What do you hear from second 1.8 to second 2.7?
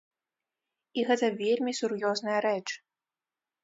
сур'ёзная рэч.